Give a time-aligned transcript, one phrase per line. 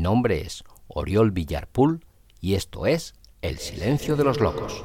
[0.00, 2.06] Mi nombre es Oriol Villarpool
[2.40, 3.12] y esto es
[3.42, 4.82] El Silencio de los Locos.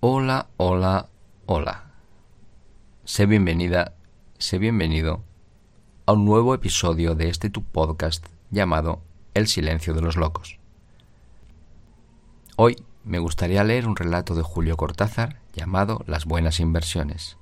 [0.00, 1.08] Hola, hola,
[1.46, 1.90] hola.
[3.04, 3.94] Sé bienvenida,
[4.36, 5.24] sé bienvenido
[6.04, 9.00] a un nuevo episodio de este tu podcast llamado
[9.32, 10.58] El Silencio de los Locos.
[12.56, 12.76] Hoy
[13.08, 17.38] me gustaría leer un relato de Julio Cortázar llamado Las buenas inversiones.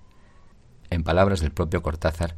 [0.91, 2.37] En palabras del propio Cortázar,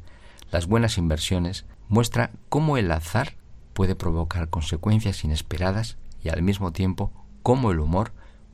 [0.50, 3.34] las buenas inversiones muestra cómo el azar
[3.74, 8.12] puede provocar consecuencias inesperadas y al mismo tiempo cómo el humor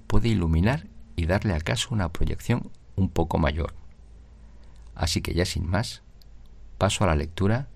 [0.09, 3.75] puede iluminar y darle acaso una proyección un poco mayor.
[4.97, 6.03] Así que ya sin más,
[6.79, 7.69] paso a la lectura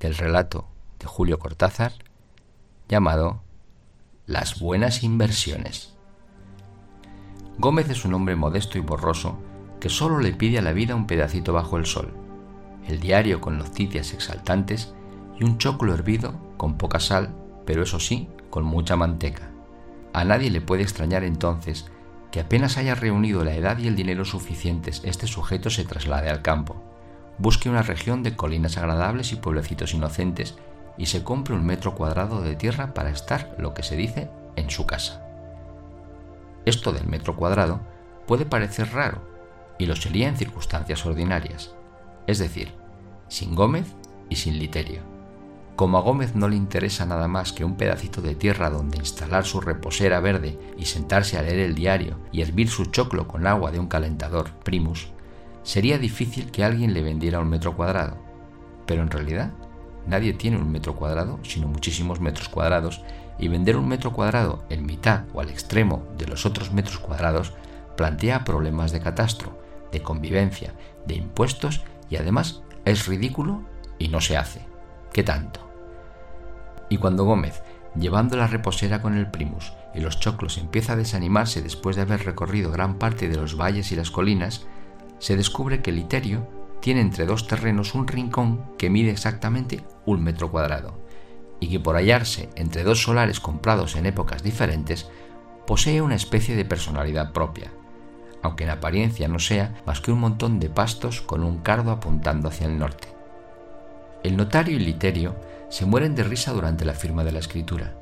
[0.00, 0.66] del relato
[0.98, 1.92] de Julio Cortázar
[2.88, 3.42] llamado
[4.24, 5.95] Las buenas inversiones.
[7.58, 9.38] Gómez es un hombre modesto y borroso
[9.80, 12.12] que solo le pide a la vida un pedacito bajo el sol,
[12.86, 14.94] el diario con noticias exaltantes
[15.38, 17.34] y un choclo hervido con poca sal,
[17.64, 19.50] pero eso sí, con mucha manteca.
[20.12, 21.86] A nadie le puede extrañar entonces
[22.30, 26.42] que apenas haya reunido la edad y el dinero suficientes, este sujeto se traslade al
[26.42, 26.82] campo,
[27.38, 30.56] busque una región de colinas agradables y pueblecitos inocentes
[30.98, 34.70] y se compre un metro cuadrado de tierra para estar, lo que se dice, en
[34.70, 35.25] su casa.
[36.66, 37.80] Esto del metro cuadrado
[38.26, 39.22] puede parecer raro,
[39.78, 41.74] y lo sería en circunstancias ordinarias,
[42.26, 42.72] es decir,
[43.28, 43.86] sin Gómez
[44.28, 45.00] y sin Literio.
[45.76, 49.44] Como a Gómez no le interesa nada más que un pedacito de tierra donde instalar
[49.44, 53.70] su reposera verde y sentarse a leer el diario y hervir su choclo con agua
[53.70, 55.08] de un calentador primus,
[55.62, 58.16] sería difícil que alguien le vendiera un metro cuadrado.
[58.86, 59.52] Pero en realidad
[60.06, 63.02] nadie tiene un metro cuadrado, sino muchísimos metros cuadrados,
[63.38, 67.52] y vender un metro cuadrado en mitad o al extremo de los otros metros cuadrados
[67.96, 69.58] plantea problemas de catastro,
[69.92, 70.72] de convivencia,
[71.06, 73.62] de impuestos y además es ridículo
[73.98, 74.60] y no se hace.
[75.12, 75.60] ¿Qué tanto?
[76.88, 77.62] Y cuando Gómez,
[77.94, 82.24] llevando la reposera con el primus y los choclos, empieza a desanimarse después de haber
[82.24, 84.66] recorrido gran parte de los valles y las colinas,
[85.18, 86.46] se descubre que Literio
[86.80, 90.98] tiene entre dos terrenos un rincón que mide exactamente un metro cuadrado,
[91.60, 95.08] y que por hallarse entre dos solares comprados en épocas diferentes,
[95.66, 97.72] posee una especie de personalidad propia,
[98.42, 102.48] aunque en apariencia no sea más que un montón de pastos con un cardo apuntando
[102.48, 103.08] hacia el norte.
[104.22, 105.36] El notario y Literio
[105.68, 107.94] se mueren de risa durante la firma de la escritura,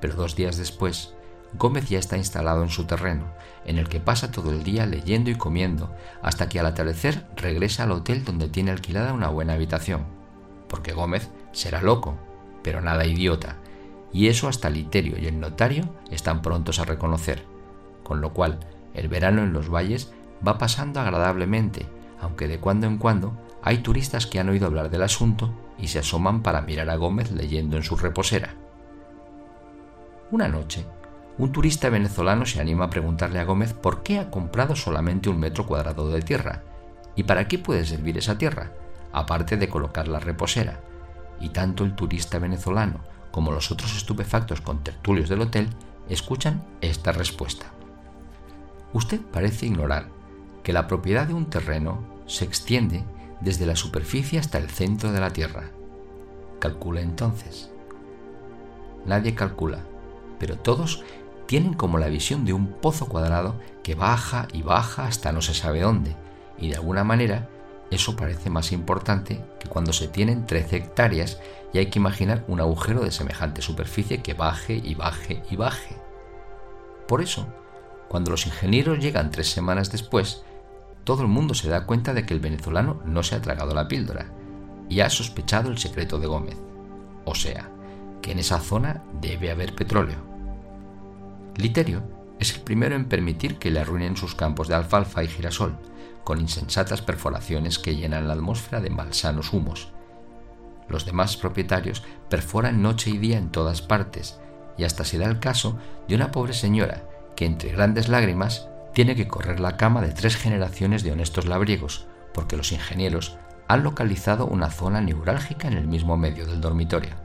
[0.00, 1.14] pero dos días después,
[1.54, 3.24] Gómez ya está instalado en su terreno,
[3.64, 7.84] en el que pasa todo el día leyendo y comiendo, hasta que al atardecer regresa
[7.84, 10.04] al hotel donde tiene alquilada una buena habitación.
[10.68, 12.16] Porque Gómez será loco,
[12.62, 13.56] pero nada idiota,
[14.12, 17.44] y eso hasta Literio y el notario están prontos a reconocer,
[18.02, 18.60] con lo cual
[18.94, 20.12] el verano en los valles
[20.46, 21.86] va pasando agradablemente,
[22.20, 23.32] aunque de cuando en cuando
[23.62, 27.30] hay turistas que han oído hablar del asunto y se asoman para mirar a Gómez
[27.30, 28.54] leyendo en su reposera.
[30.30, 30.84] Una noche,
[31.38, 35.38] un turista venezolano se anima a preguntarle a Gómez por qué ha comprado solamente un
[35.38, 36.62] metro cuadrado de tierra
[37.16, 38.72] y para qué puede servir esa tierra,
[39.12, 40.80] aparte de colocar la reposera.
[41.40, 45.70] Y tanto el turista venezolano como los otros estupefactos con tertulios del hotel
[46.08, 47.66] escuchan esta respuesta.
[48.92, 50.08] Usted parece ignorar
[50.62, 53.04] que la propiedad de un terreno se extiende
[53.40, 55.70] desde la superficie hasta el centro de la Tierra.
[56.58, 57.70] Calcula entonces.
[59.06, 59.80] Nadie calcula,
[60.38, 61.02] pero todos
[61.46, 65.54] tienen como la visión de un pozo cuadrado que baja y baja hasta no se
[65.54, 66.14] sabe dónde,
[66.58, 67.48] y de alguna manera
[67.90, 71.40] eso parece más importante que cuando se tienen 13 hectáreas
[71.72, 75.96] y hay que imaginar un agujero de semejante superficie que baje y baje y baje.
[77.08, 77.46] Por eso,
[78.08, 80.42] cuando los ingenieros llegan tres semanas después,
[81.04, 83.88] todo el mundo se da cuenta de que el venezolano no se ha tragado la
[83.88, 84.26] píldora
[84.88, 86.56] y ha sospechado el secreto de Gómez.
[87.24, 87.68] O sea,
[88.22, 90.18] que en esa zona debe haber petróleo.
[91.56, 92.02] Literio
[92.38, 95.76] es el primero en permitir que le arruinen sus campos de alfalfa y girasol,
[96.30, 99.88] con insensatas perforaciones que llenan la atmósfera de malsanos humos.
[100.88, 104.38] Los demás propietarios perforan noche y día en todas partes,
[104.78, 107.02] y hasta se da el caso de una pobre señora
[107.34, 112.06] que entre grandes lágrimas tiene que correr la cama de tres generaciones de honestos labriegos,
[112.32, 113.36] porque los ingenieros
[113.66, 117.16] han localizado una zona neurálgica en el mismo medio del dormitorio.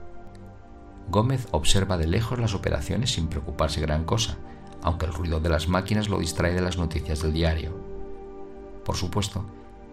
[1.09, 4.39] Gómez observa de lejos las operaciones sin preocuparse gran cosa,
[4.81, 7.84] aunque el ruido de las máquinas lo distrae de las noticias del diario.
[8.85, 9.43] Por supuesto,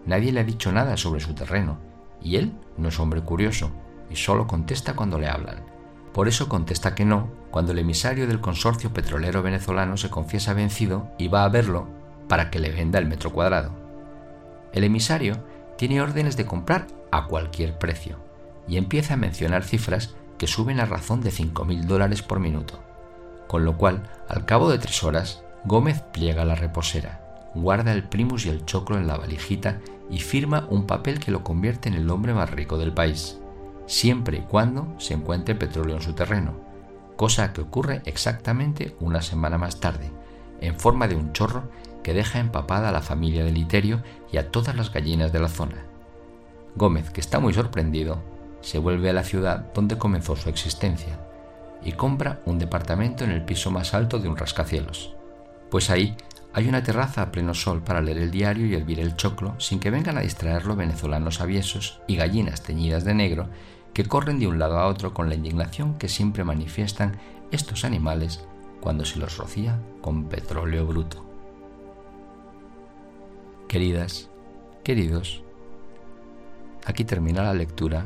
[0.05, 1.79] nadie le ha dicho nada sobre su terreno,
[2.21, 3.71] y él no es hombre curioso,
[4.09, 5.65] y solo contesta cuando le hablan.
[6.13, 11.11] Por eso contesta que no cuando el emisario del consorcio petrolero venezolano se confiesa vencido
[11.17, 11.87] y va a verlo
[12.29, 13.71] para que le venda el metro cuadrado.
[14.71, 15.43] El emisario
[15.77, 18.17] tiene órdenes de comprar a cualquier precio
[18.67, 22.83] y empieza a mencionar cifras que suben a razón de 5.000 dólares por minuto,
[23.47, 27.22] con lo cual, al cabo de tres horas, Gómez pliega la reposera,
[27.55, 29.79] guarda el primus y el choclo en la valijita
[30.09, 33.37] y firma un papel que lo convierte en el hombre más rico del país
[33.85, 36.53] siempre y cuando se encuentre petróleo en su terreno,
[37.15, 40.11] cosa que ocurre exactamente una semana más tarde,
[40.61, 41.69] en forma de un chorro
[42.03, 44.01] que deja empapada a la familia de Literio
[44.31, 45.85] y a todas las gallinas de la zona.
[46.75, 48.21] Gómez, que está muy sorprendido,
[48.61, 51.19] se vuelve a la ciudad donde comenzó su existencia
[51.83, 55.15] y compra un departamento en el piso más alto de un rascacielos.
[55.69, 56.15] Pues ahí
[56.53, 59.79] hay una terraza a pleno sol para leer el diario y hervir el choclo sin
[59.79, 63.49] que vengan a distraerlo venezolanos aviesos y gallinas teñidas de negro
[63.93, 67.17] que corren de un lado a otro con la indignación que siempre manifiestan
[67.51, 68.45] estos animales
[68.81, 71.25] cuando se los rocía con petróleo bruto.
[73.67, 74.29] Queridas,
[74.83, 75.43] queridos,
[76.85, 78.05] aquí termina la lectura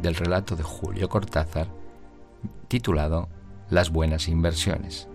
[0.00, 1.68] del relato de Julio Cortázar
[2.68, 3.28] titulado
[3.68, 5.08] Las buenas inversiones.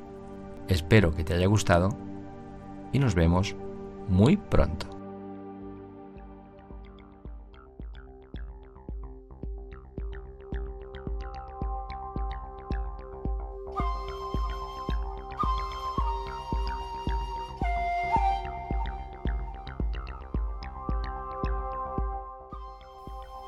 [0.68, 2.07] Espero que te haya gustado
[2.92, 3.56] y nos vemos
[4.08, 4.98] muy pronto.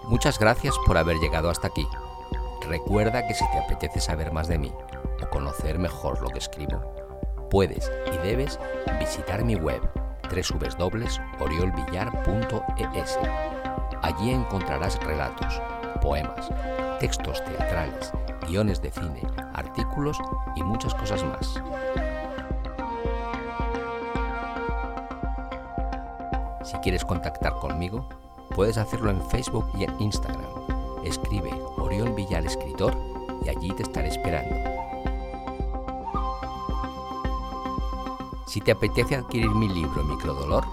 [0.09, 1.87] Muchas gracias por haber llegado hasta aquí.
[2.67, 4.73] Recuerda que si te apetece saber más de mí
[5.23, 6.81] o conocer mejor lo que escribo,
[7.49, 8.57] puedes y debes
[8.99, 9.81] visitar mi web
[10.29, 13.19] www.oriolvillar.es.
[14.01, 15.61] Allí encontrarás relatos,
[16.01, 16.49] poemas,
[16.99, 18.13] textos teatrales,
[18.47, 19.21] guiones de cine,
[19.53, 20.17] artículos
[20.55, 21.61] y muchas cosas más.
[26.63, 28.07] Si quieres contactar conmigo,
[28.55, 30.43] Puedes hacerlo en Facebook y en Instagram.
[31.05, 32.95] Escribe Oriol Villar Escritor
[33.45, 34.55] y allí te estaré esperando.
[38.49, 40.65] Si te apetece adquirir mi libro Microdolor,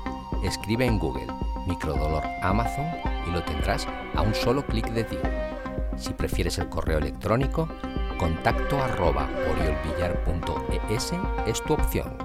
[0.43, 1.27] escribe en Google
[1.67, 2.87] Microdolor Amazon
[3.29, 5.19] y lo tendrás a un solo clic de ti.
[5.99, 7.69] Si prefieres el correo electrónico,
[8.19, 11.13] contacto arroba oriolvillar.es
[11.47, 12.17] es tu opción.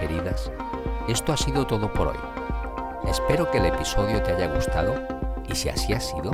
[0.00, 0.50] queridas,
[1.08, 2.16] esto ha sido todo por hoy.
[3.06, 4.94] Espero que el episodio te haya gustado
[5.46, 6.30] y si así ha sido,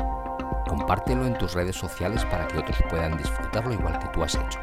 [0.67, 4.59] compártelo en tus redes sociales para que otros puedan disfrutarlo igual que tú has hecho.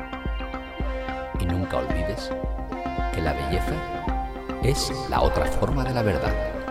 [1.40, 2.32] Y nunca olvides
[3.14, 3.74] que la belleza
[4.64, 6.63] es la otra forma de la verdad.